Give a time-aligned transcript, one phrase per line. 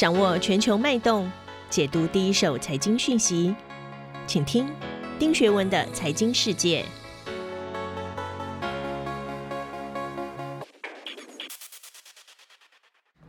[0.00, 1.30] 掌握全球脉动，
[1.68, 3.54] 解读第一手财经讯息，
[4.26, 4.66] 请听
[5.18, 6.82] 丁学文的财经世界。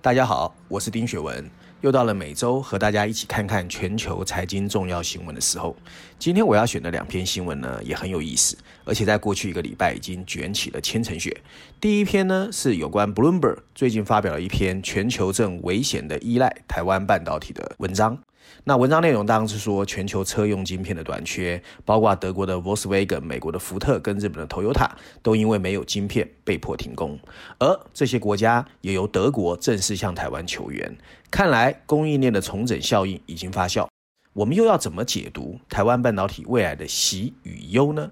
[0.02, 1.52] 大家好，我是丁学文。
[1.82, 5.76] 又到了每周和大家一起看看全球财经重要新闻的时候。
[6.20, 8.56] 今天我要选的两篇新闻呢，也很有意思，
[8.86, 11.36] 而且在过去一个礼拜已经卷起了千层雪。
[11.79, 18.20] 第一篇呢，是有关 Bloomberg 最近发表了一篇全球正危险的依赖台湾半导体的文章。
[18.63, 24.90] 那文章内容当然是说，全球车用晶片的短缺，包括德国的 Volkswagen、美国的福特跟日本的 Toyota，
[25.23, 27.20] 都因为没有晶片被迫停工。
[27.59, 30.96] 而这些国家也由德国正式向台湾求援。
[31.32, 33.88] 看来供应链的重整效应已经发酵。
[34.34, 38.12] 我们又要怎么解读台湾半导体未来的喜与忧呢？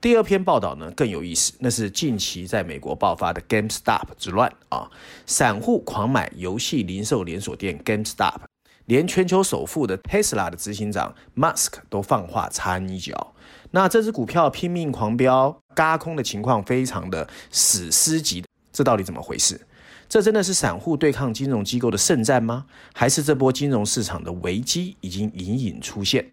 [0.00, 4.88] 第二篇报道呢更有意思，那是近期在美国爆发的 GameStop 之乱啊，
[5.26, 8.42] 散户狂买游戏零售连锁店 GameStop。
[8.88, 13.34] 连全球首富的 Tesla 的执行长 Musk 都放话插一脚，
[13.72, 19.60] 那这只股票拼命狂飙，轧空的情况非常的史诗级，这到底怎么回事？
[20.08, 22.64] 这真的是散户对抗金融机构的圣战吗？
[22.94, 26.32] 还是这波金融市场的危机已经隐隐出现？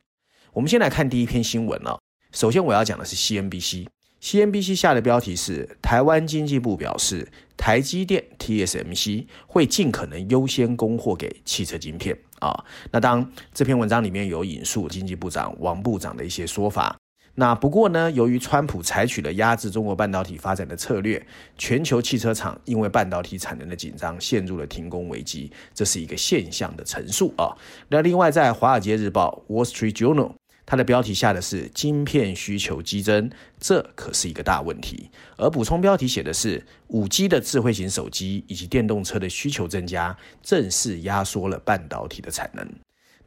[0.53, 1.99] 我们先来看第一篇新闻了。
[2.31, 3.87] 首先我要讲的是 CNBC。
[4.21, 12.17] CNBC 下的标题是：台湾经济部表示，台积电 TSMC 会尽可能优先供货给汽车晶片
[12.49, 12.65] 啊。
[12.91, 16.95] 那当这篇文章里面有引述经济部长王部长的一些说法。
[17.37, 21.21] 那不过呢，由于川普采取了压制中国半导体发展的策略，
[21.57, 27.51] 全球汽车厂因为半导体产能的紧张，陷入了停工危机，这是一个现象的陈述啊。
[27.89, 30.31] 那另外，在《华尔街日报》（Wall Street Journal）。
[30.65, 35.09] 它的标题下的是晶片需求激增，这可是一个大问题。
[35.37, 42.67] 而补充标题写的是五 G 的智慧型手机以及电动车的需求增加，正式压缩了半导体的产能。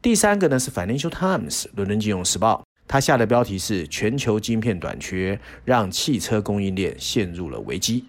[0.01, 8.05] 第三个呢是 Financial Times 伦敦金融时报，它下的标题是全球晶片短缺让汽车供应链陷入了危机，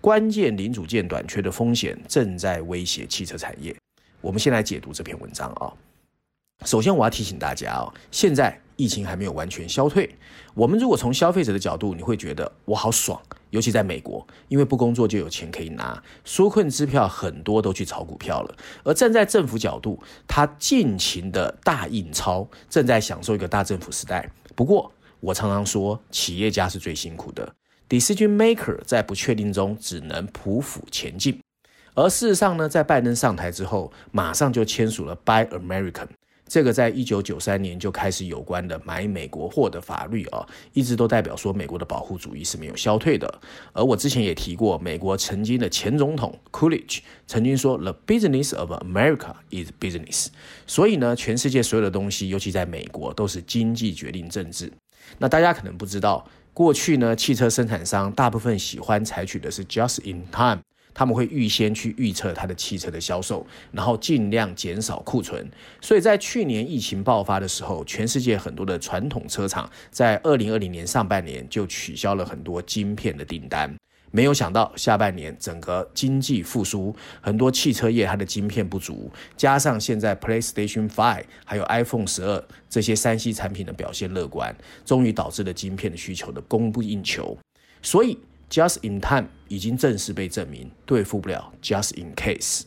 [0.00, 3.74] 关键零组件短缺的风险正在威胁汽车产业。
[4.20, 5.87] 我们先来解读这篇文章啊。
[6.64, 10.12] 首先，我要提醒大家哦，现在疫情还没有完全消退。
[10.54, 13.20] 我们如果从消费者的角度，你会觉得我好爽，
[13.50, 18.56] 尤其在美国，因为不工作就有钱可以拿，纾困支票很多都去炒股票了。
[18.82, 24.28] 而站在政府角度，他尽情的大印钞，正在享受一个大政府时代。
[24.56, 27.54] 不过，我常常说，企业家是最辛苦的
[27.88, 31.40] ，decision maker 在不确定中只能匍匐前进。
[31.94, 36.08] 而事实上呢，在拜登上台之后，马上就签署了 Buy American。
[36.48, 43.32] 这个在一九九三年就开始有关的买美国货的法律啊，一直都代表说美国的保护主义是没有消退的。
[43.72, 50.28] 而我之前也提过，美国曾经的前总统 Coolidge 曾经说：“The business of America is business。”
[50.66, 54.72] 所以呢，全世界所有的东西，尤其在美国，都是经济决定政治。
[55.18, 60.62] 那大家可能不知道，过去呢，汽车生产商大部分喜欢采取的是 just in time。
[60.98, 65.48] 他们会预先去预测它的汽车的销售，然后尽量减少库存。
[65.80, 73.72] 所以在去年疫情爆发的时候，全世界很多的传统车厂在二零二零年上半年就取消了很多晶片的订单。
[74.10, 84.52] 没有想到下半年整个经济复苏，很多汽车业它的晶片不足，加上现在 PlayStation 5还有 iPhone 十二这些三 C 产品的表现乐观，
[84.84, 87.38] 终于导致了晶片的需求的供不应求。
[87.82, 88.18] 所以。
[88.50, 92.62] Just in time 已经正式被证明对付不了 Just in case。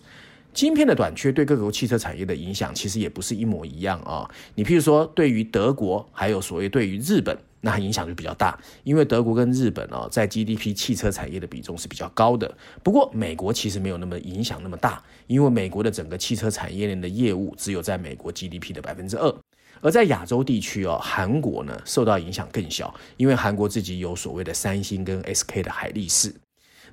[0.54, 4.30] 晶片的短缺对各国汽车产业的影响其实也不是一模一样啊。
[4.56, 12.54] 你譬如说，对于德国，还有所谓对于日本，那影响就比较大，因为德国跟日本哦，在 GDP 汽车产业的比重是比较高的。
[12.84, 19.34] 不过美国其实没有那么影响那么大，因为美国的整个汽车产业链的业务只有在美国 GDP 的百分之二。
[19.82, 26.34] 而在亚洲地区哦，韩国呢受到影响更小，因为韩国自己有所谓的三星跟 SK 的海力士。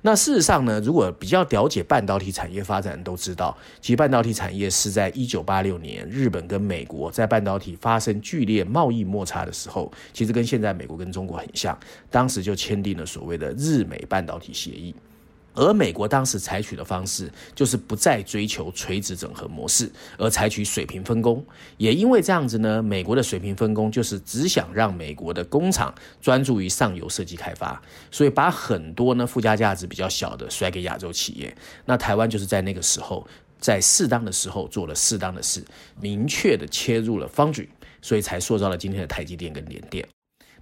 [0.01, 11.77] 那事实上呢，如果比较了解半导体产业发展，都知道，其实半导体产业是在一九八六年日本跟美国在半导体发生剧烈贸易摩擦的时候，其实跟现在美国跟中国很像，
[12.09, 14.95] 当时就签订了所谓的日美半导体协议。
[15.53, 21.43] 而美国当时采取的方式就是不再追求垂直整合模式，而采取水平分工。
[21.77, 31.55] 也因为这样子呢，美国的水平分工就是只想让美国的工厂专注于上游设计开发，所以把很多呢附加价值比较小的甩给亚洲企业。
[31.85, 33.27] 那台湾就是在那个时候，
[33.59, 35.63] 在适当的时候做了适当的事，
[35.99, 37.67] 明确的切入了 Foundry，
[38.01, 40.07] 所以才塑造了今天的台积电跟联电。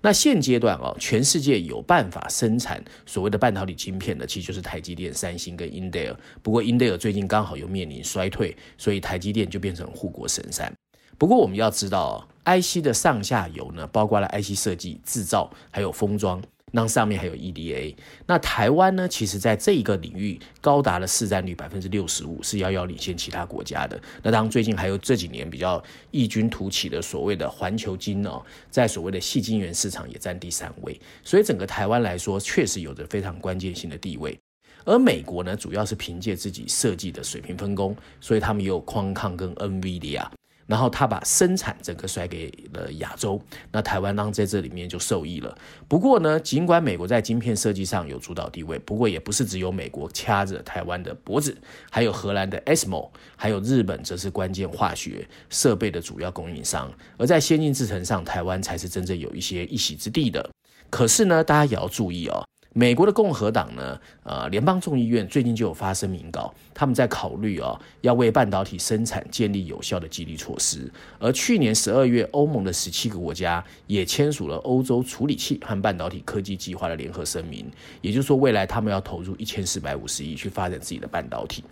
[0.01, 6.15] 那现阶段哦，全世界有办法生产所谓的半导体晶片的，其实就是台积电、三星跟英特尔。
[6.41, 10.71] 不过英特尔最近刚好又面临衰退，所以台积电就变成护国神山。
[11.17, 16.41] 不过我们要知道哦，IC 的上下游呢，包括了 IC 设计、制造，还有封装。
[16.73, 19.07] 那上面还有 EDA，那台湾呢？
[19.07, 23.97] 其实在这一个领域高达了市占率百分之六十五，是遥遥领先其他国家的。
[24.21, 25.81] 那当然最近还有这几年比较
[26.11, 30.99] 异军突起的所谓的环球晶哦，在所谓的细晶圆市场也占第三位。
[31.23, 34.37] 所以整个台湾来说，确实有着非常关键性的地位。
[34.83, 40.27] 而美国呢，主要是凭借自己设计的水平分工，所以他们也有宽抗跟 NVIDIA。
[40.67, 43.41] 然后他把生产整个甩给了亚洲，
[43.71, 45.57] 那台湾当在这里面就受益了。
[45.87, 51.57] 不过呢，尽管美国在晶片设计上有主导地位，不过也不是只有美国掐着台湾的脖子，
[51.89, 56.91] 还有荷兰的 ASML，还有日本则是关键化学设备的主要供应商。
[57.17, 60.49] 而在先进制程上，台湾才是真正有一些一席之地的。
[60.89, 62.45] 可是呢，大家也要注意哦。
[62.77, 70.87] 美国的共和党呢，呃，联邦众议院最近就有发声明稿，他们在考虑哦，要为半导体生产建立有效的激励措施。
[71.17, 77.65] 而去年十二月，欧盟的十七个国家也签署了欧洲处理器和半导体科技计划的联合声明，
[77.99, 81.63] 也就是说，未来他们要投入一千四百五十亿去发展自己的半导体。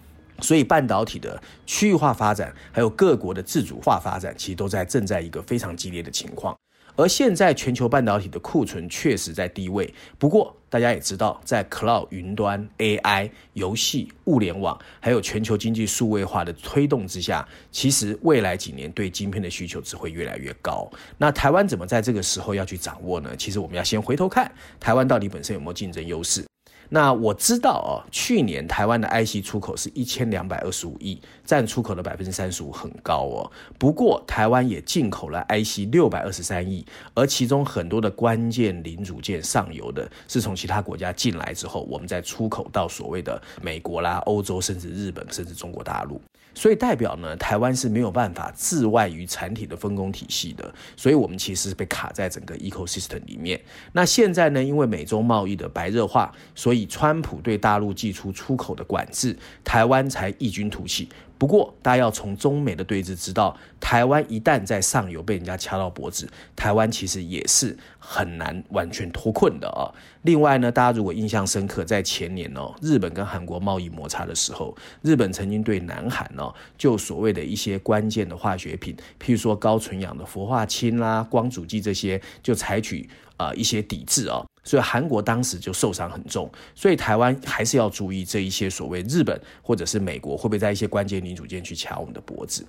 [0.41, 6.57] 所以，半导体的区域化发展，还有各国的自主化发展，其实都在正在一个非常激烈的情况。
[6.95, 20.89] 而现在全球半导体的库存确实在低位，不过大家也知道，在 Cloud 云端、AI、游戏、物联网，还有全球经济数位化的推动之下，其实未来几年对晶片的需求只会越来越高。
[21.17, 23.35] 那台湾怎么在这个时候要去掌握呢？
[23.37, 26.45] 其实我们要先回头看，台湾到底本身有没有竞争优势。
[26.89, 33.51] 那我知道哦，去年台湾的 IC 出口是一千两百二十五亿，占出口的百分之三十五，很高哦。
[33.77, 46.21] 不过台湾也进口了 IC 六百二十三亿，而其中很多的关键零组件上游的是从其他国家进来之后，我们再出口到所谓的美国啦、欧洲，甚至日本，甚至中国大陆。
[46.55, 53.61] 所以代表呢，台湾是没有办法置外于产体的分工体系的，所以我们其实是被卡在整个 ecosystem 里面。
[53.91, 61.09] 那现在呢，因为美洲贸易的白热化，所以川普对大陆寄出出口的管制，台湾才异军突起。
[61.37, 69.91] 不过，大家要从中美的对峙知道，台湾一旦在上游被人家掐到脖子，台湾其实也是很难完全脱困的啊。
[70.21, 84.45] 另外呢，大家如果印象深刻，在前年哦，日本跟韩国贸易摩擦的时候，日本曾经对南韩哦，就所谓的一些关键的化学品，譬如说高纯氧的氟化氢啦、光阻剂这些，就采取啊、一些抵制哦。
[84.65, 92.65] 所以韩国当时就受伤很重，所以台湾还是要注意这一些所谓日本或者是美国会不会在一些关键零组件去掐我们的脖子。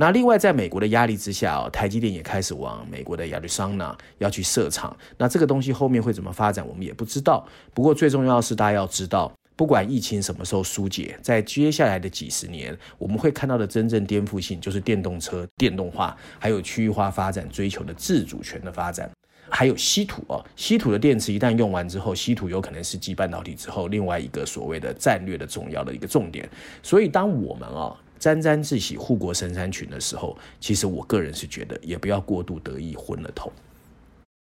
[0.00, 4.96] 那另外，在美国的压力之下哦，台积电也开始往美国的亚利桑那要去设厂。
[5.16, 7.44] 那这个东西后面会怎么发展，我们也不知道。
[7.74, 19.10] 不过最重要的是，大家要知道，不管疫情什么时候疏解，在接下来的几十年，我们会看到的真正颠覆性就是电动车电动化，还有区域化发展追求的自主权的发展。
[19.50, 26.48] 还有稀土哦，稀土的电池一旦用完之后，稀土有可能是继半导体之后另外一个所谓的战略的重要的一个重点。
[26.82, 33.52] 所以，当我们啊沾沾自喜护国神山群的时候，其实我个人是觉得也不要过度得意昏了头。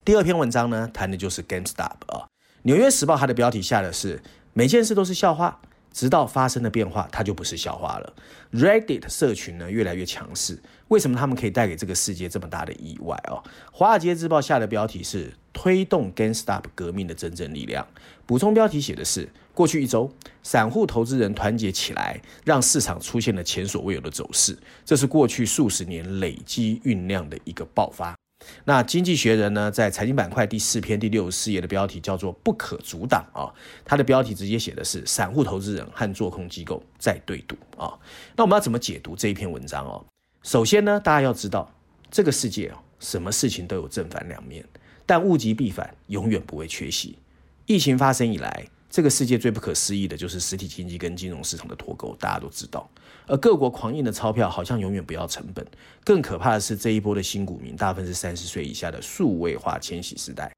[0.05, 2.25] 第二篇文章呢，谈的就是 GameStop 啊，
[2.63, 4.23] 《纽约时报》它的标题下的是
[4.53, 5.61] 每件事都是笑话。
[5.97, 8.13] 直到发生了变化，它就不是笑话了。
[8.53, 13.43] Reddit 社群呢越来越强势，为什么他们可以带给这个世界这么大的意外哦？
[13.73, 17.87] 华尔街日报下的标题是推动 GameStop 革命的真正力量。
[18.27, 20.13] 补充标题写的是过去一周，
[20.43, 28.15] 散户投资人团结起来，让市场出现了前所未有的走势，这是过去数十年累积酝酿的一个爆发。
[28.65, 33.53] 那经济学人呢，在财经板块第四篇第六十四页的标题叫做“不可阻挡”啊，
[33.85, 37.93] 它的标题直接写的是散户投资人和做空机构在对赌啊。
[38.37, 40.05] 那我们要怎么解读这一篇文章哦？
[40.43, 41.73] 首先呢，大家要知道
[42.11, 44.65] 这个世界哦，什么事情都有正反两面，
[45.05, 47.19] 但物极必反永远不会缺席。
[47.67, 52.89] 疫情发生以来，这个世界最不可思议的就是实体经济跟金融市场的脱钩，大家都知道。
[53.27, 55.63] 而各国狂印的钞票好像永远不要成本。
[56.03, 60.51] 更可怕的是，这一波的新股民大部分是三十岁以下的数位化千禧时代。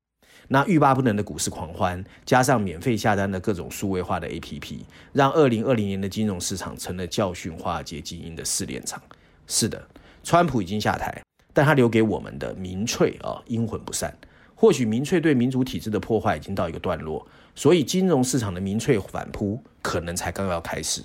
[0.46, 9.02] 那欲罢不能的股市狂欢，加上免费下单的各种数位化的 APP，让二零二零年的金融市场成了教训华尔街精英的试炼场。
[9.48, 9.84] 是的，
[10.22, 11.20] 川普已经下台，
[11.52, 14.16] 但他留给我们的民粹啊，阴魂不散。
[14.60, 17.24] 或许民粹对民主体制的破坏已经到一个段落，
[17.54, 21.00] 所以金融市场的民粹反扑可能才刚要开始。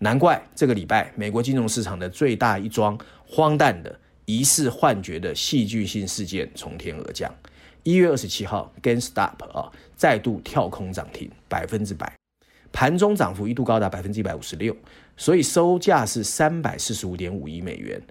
[0.00, 7.32] 难怪这个礼拜美国金融市场的最大一桩荒诞的疑似幻觉的戏剧性事件从天而降，
[7.84, 12.12] 一月二十七号，GameStop 啊再度跳空涨停百分之百，
[12.72, 14.76] 盘中涨幅一度高达百分之一百五十六，
[15.16, 18.02] 所以收价是三百四十五点五亿美元。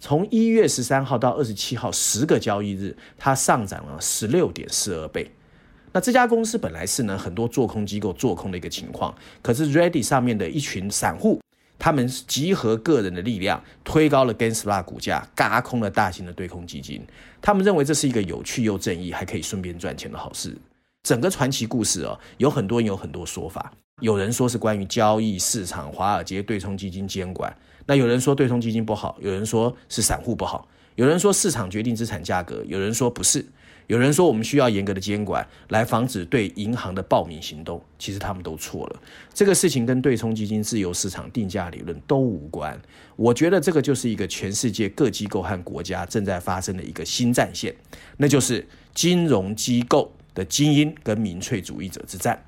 [0.00, 5.30] 从一月十三号到二十七号十个交易日，它上涨了十六点四二倍。
[5.92, 11.40] 那这家公司本来是呢很多做空机构做空的一个情况，可是 Ready 上面的一群散户。
[11.76, 17.04] 他们集合个人的力量，推高了 GameStop 股价，嘎空了大型的对空基金。
[17.42, 20.56] 他们认为这是一个有趣又正义，还可以顺便赚钱的好事。
[21.02, 23.72] 整个传奇故事哦，有很多人有很多说法。
[24.00, 27.54] 有人说是关于交易市场、华尔街对冲基金监管。
[27.86, 33.44] 那有人说对冲基金不好，有人说是散户不好，有人说市场决定资产价格，有人说不是。
[33.86, 39.02] 有人说我们需要严格的监管来防止对银行的暴民行动，其实他们都错了。
[39.34, 42.80] 这个事情跟对冲基金、自由市场定价理论都无关。
[43.14, 47.76] 我觉得这个就是一个全世界各机构和国家正在发生的一个新战线，
[48.16, 52.42] 那就是金融机构的精英跟民粹主义者之战。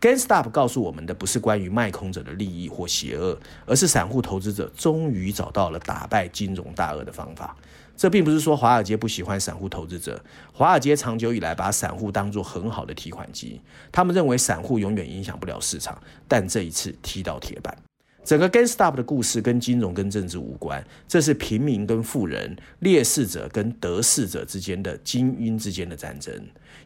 [0.00, 7.54] GainStop 告诉我们的不是关于卖空者的利益或邪恶，而是散户投资者终于找到了打败金融大鳄的方法。
[7.96, 10.18] 这并不是说华尔街不喜欢散户投资者，
[10.54, 13.60] 华尔街长久以来把散户当作很好的提款机，
[13.92, 17.76] 他们认为散户永远影响不了市场，但这一次踢到铁板。
[18.22, 26.32] 整个 GameStop 的故事跟金融跟政治无关，这是平民跟富人、劣势者跟得势者之间的精英之间的战争，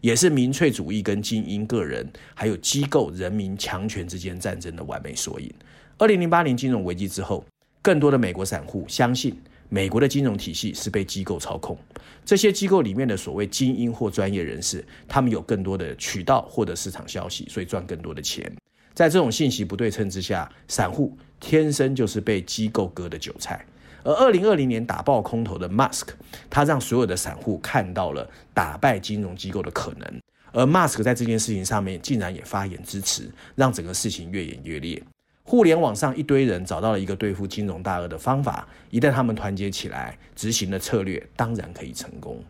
[0.00, 5.52] 也是民粹主义跟精英个人还有机构人民强权之间战争的完美缩影。
[5.98, 7.44] 二零零八年金融危机之后，
[7.82, 9.36] 更多的美国散户相信。
[9.70, 11.76] 美国的金融体系是被机构操控，
[12.24, 18.50] 这些机构里面的所谓精英或专业人士，他们有更多的渠道获得市场消息，所以赚更多的钱。
[18.94, 23.66] 在这种信息不对称之下，散户天生就是被机构割的韭菜。
[24.04, 26.08] 而二零二零年打爆空头的 Musk，
[26.48, 30.20] 他让所有的散户看到了打败金融机构的可能，
[30.52, 35.02] 而 Musk 在这件事情上面竟然也发言支持，让整个事情越演越烈。
[35.42, 42.42] 互联网上一堆人找到了一个对付金融大鳄的方法，一旦他们团结起来，执行的策略当然可以成功。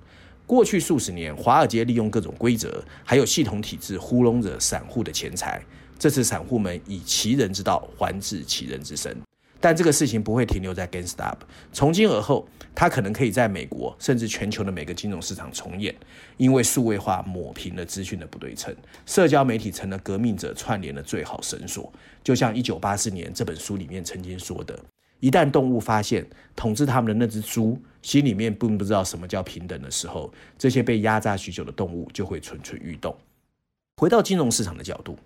[0.47, 5.61] 过去数十年，华尔街利用各种规则还有系统体制糊弄着散户的钱财，
[6.05, 9.17] 这次散户们以其人之道还治其人之身。
[9.59, 11.37] 但这个事情不会停留在 GameStop，
[11.73, 15.95] 从今而后，它可能可以在美国甚至全球的每个金融市场重演，
[16.37, 21.91] 因为数位化抹平了资讯的不对称，社交媒体成了革命者串联的最好绳索。
[22.23, 24.79] 就像一九八四年这本书里面曾经说的，
[25.21, 33.17] 一旦动物发现统治他们的那只猪心里面并不知道什么叫平等的时候，这些被压榨许久的动物就会蠢蠢欲动。
[33.97, 35.17] 回到金融市场的角度，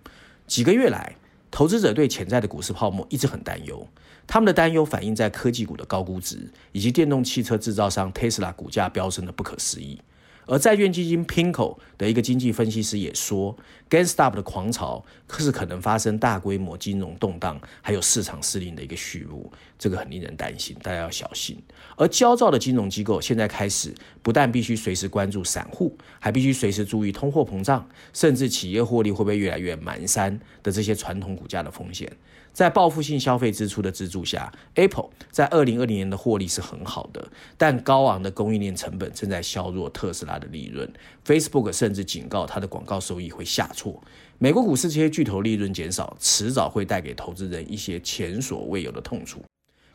[0.49, 1.15] 几个月来，
[1.51, 3.87] 投资者对潜在的股市泡沫一直很担忧。
[4.25, 10.01] 他们的担忧反映在科技股的高估值，以及电动汽车制造商 Tesla 股价飙升的不可思议。
[10.49, 13.55] 而债券基金 PINKO 的一个经济分析师也说
[13.87, 15.05] ，GameStop 的狂潮
[15.37, 19.51] 是可能发生大规模金融动荡，还有市场失灵的一个序幕。
[19.77, 21.55] 这个很令人担心，大家要小心。
[21.95, 32.11] 而焦躁的金融机构现在开始不但必须随时关注散户，还必须随时注意通货膨胀，甚至企业获利会不会越来越蹒跚的这些传统股价的风险。
[32.59, 37.25] 在报复性消费支出的资助下，Apple 在二零二零年的获利是很好的，
[37.57, 40.91] 但高昂的供应链成本正在削弱特斯拉的利润。
[41.25, 44.03] Facebook 甚至警告它的广告收益会下挫。
[44.39, 49.41] 美国股市这些巨头利润减少，迟早会带给投资人一些前所未有的痛楚。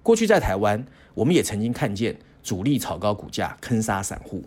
[0.03, 4.43] 过去在台湾，我们也曾经看见主力炒高股价坑杀散户，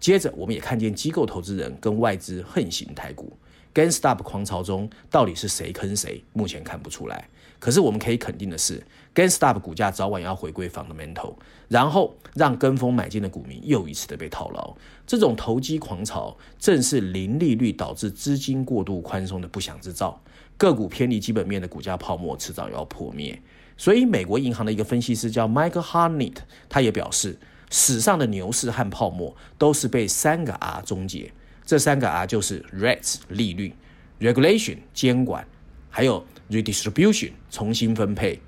[0.00, 3.32] 接着我们也看见机构投资人跟外资横行台股。
[3.74, 6.22] GameStop 狂潮中到底是谁坑谁？
[6.32, 7.28] 目前看不出来。
[7.58, 8.82] 可是我们可以肯定的是
[9.14, 11.34] ，GameStop 股价早晚要回归 fundamental，
[11.68, 14.74] 然后让跟风买进的股民又一次的被套牢。
[15.06, 20.20] 这种投机狂潮正是零利率导致资金过度宽松的不祥之兆。
[20.56, 23.40] 个股偏离基本面的股价泡沫迟早要破灭。
[23.76, 27.38] 所以，美国银行的一个分析师叫 Michael h a r n e t 他也表示，
[27.70, 31.32] 史上的牛市和泡沫都是被三个 R 终结。
[31.70, 33.72] 这三个 R 就是 Rates 利率、
[34.18, 35.46] Regulation 监管，
[35.88, 38.40] 还有 Redistribution 重新分配。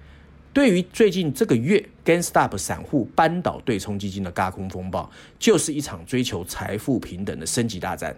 [0.53, 8.13] 对于最近这个月 GameStop 散户扳倒对冲基金的轧空风暴，就是一场追求财富平等的升级大战。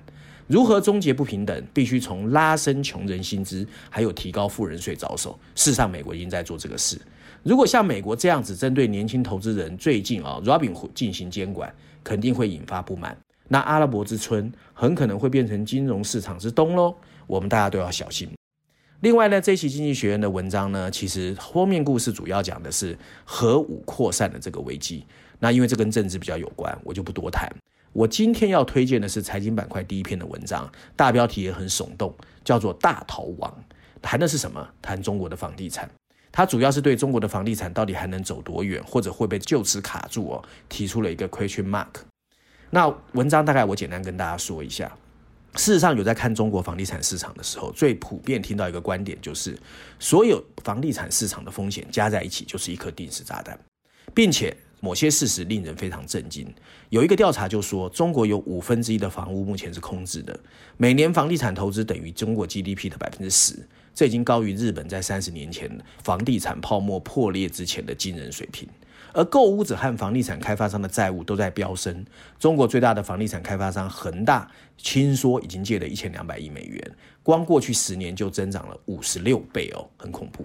[0.46, 5.38] 如何终结不平等，必须从拉升穷人薪资，还有提高富人税着手。
[5.54, 6.98] 事实上，美国已经在做这个事。
[7.42, 11.70] 如果像美国这样子针对年轻投资人，最近啊，Robin 进行监管，
[12.02, 13.14] 肯定会引发不满。
[13.54, 16.92] 那阿拉伯之春很可能会变成金融市场之冬喽，
[17.28, 18.28] 我们大家都要小心。
[18.98, 25.06] 另外呢，这期经济学院的文章呢，其实封面故事主要讲的是核武扩散的这个危机。
[25.38, 27.48] 那因为这跟政治比较有关，我就不多谈。
[27.92, 33.48] 我今天要推荐的是财经板块第一篇的文章，大标题也很耸动，叫做《大逃亡》，
[34.02, 34.68] 谈的是什么？
[34.82, 35.88] 谈中国的房地产。
[36.32, 41.86] 它主要是对中国的房地产到底还能走多远，或者会被就此卡住哦，提出了一个 question mark。
[42.74, 44.90] 那文章大概我简单跟大家说一下。
[45.54, 49.56] 事实上，有在看中国房地产市场的时候，最普遍听到一个观点就是，
[50.00, 53.56] 所有房地产市场的风险加在一起就是一颗定时炸弹，
[54.12, 56.52] 并且某些事实令人非常震惊。
[56.88, 60.36] 有一个调查就说，中国有五分之一的房屋目前是空置的，
[60.76, 63.54] 每年房地产投资等于中国 GDP 的百分之十。
[63.94, 65.70] 这已经高于日本在三十年前
[66.02, 68.68] 房地产泡沫破裂之前的惊人水平，
[69.14, 72.04] 而购屋者和房地产开发商的债务都在飙升。
[72.38, 80.44] 中国最大的房地产开发商恒大，听说已经借了一千两百亿美元，光过去十年就增长了五十六倍哦，很恐怖。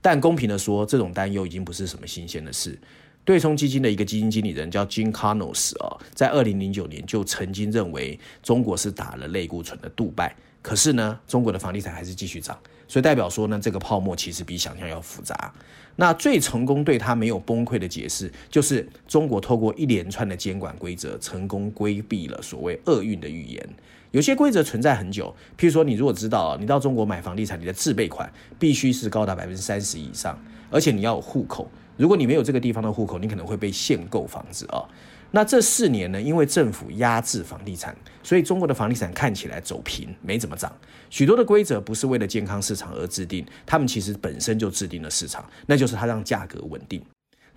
[0.00, 2.76] 但公平的说，这种担忧已经不是什么新鲜的事。
[3.24, 10.34] 对冲基金的一个基金经理人叫 Jim Connors 哦，在二零零九年就曾经认为中国是打了类固醇的杜拜。
[10.66, 12.58] 可是呢，中国的房地产还是继续涨，
[12.88, 15.54] 所以代表说呢，这个泡沫其实比想象要复杂。
[15.94, 23.64] 那最成功对它没有崩溃的解释，就是中国透过一连串的监管规则，成功规避了所谓厄运的预言。
[24.10, 30.36] 有些规则存在很久，譬如说，你如果知道你到中国买房地产，你的自备款必须是高达百分之三十以上，
[30.68, 31.70] 而且你要有户口。
[31.96, 34.82] 如果你没有这个地方的户口，你可能会被限购房子啊。
[35.30, 40.72] 那这四年呢，因为政府压制房地产，所以中国的房地产看起来走平，没怎么涨。
[41.10, 47.02] 许多的规则不是为了健康市场而制定，他们其实本身就制定了市场，那就是它让价格稳定。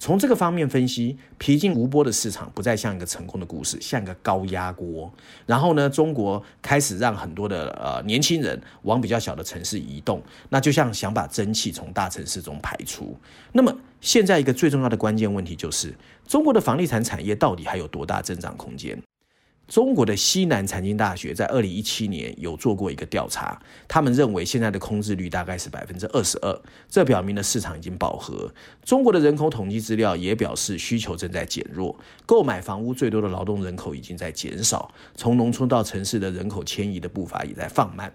[0.01, 5.11] 从这个方面分析，平静无波的市场不再像一个成功的故事，像一个高压锅。
[5.45, 13.13] 然后呢，中国开始让很多的呃年轻人往比较小的城市移动，那就像想把蒸汽从大城市中排出。
[13.51, 15.93] 那么现在一个最重要的关键问题就是，
[16.29, 19.01] 中国的房地产产业到底还有多大增长空间？
[19.67, 28.53] 中国的西南财经大学在二零一七年有做过一个调查，他们认为现在的空置率大概是百分之二十二，这表明了市场已经饱和。
[28.85, 38.13] 中国的人口统计资料也表示需求正在减弱，购买房屋最多的劳动人口已经在减少，从农村到城市的人口迁移的步伐也在放慢。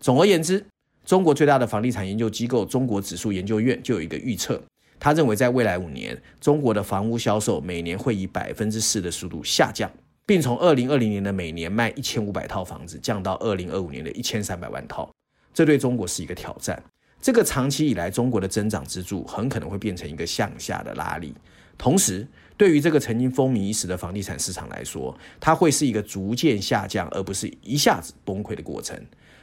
[0.00, 0.66] 总而言之，
[1.06, 4.60] 中国最大的房地产研究机构中国指数研究院就有一个预测，
[5.04, 9.90] 他认为在未来五年，中国的房屋销售每年会以百分之四的速度下降。
[10.24, 15.10] 并从二零二零年的每年卖一千五百套房子降到二零二五年的一千三百万套，
[15.52, 16.80] 这对中国是一个挑战。
[17.20, 21.34] 这个长期以来中国的增长支柱很可能会变成一个向下的拉力。
[21.76, 22.24] 同时，
[22.56, 28.96] 对于这个曾经风靡一时的房地产市场来说，它会是一个逐渐下降，而不是一下子崩溃的过程。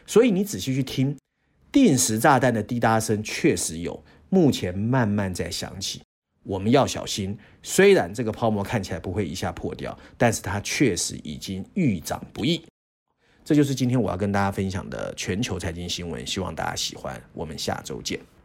[0.07, 1.17] 所以你仔细去听，
[1.69, 6.01] 定时炸弹的滴答声确实有，目前慢慢在响起。
[6.43, 12.63] 我们要小心，虽然这个泡沫看起来不会一下破掉，但是它确实已经愈涨不易。
[13.43, 17.21] 这就是今天我要跟大家分享的全球财经新闻，希望大家喜欢。
[17.33, 18.38] 我们下周见。